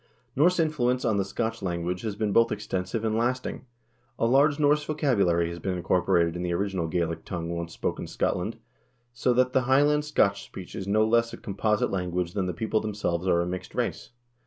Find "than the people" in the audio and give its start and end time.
12.33-12.79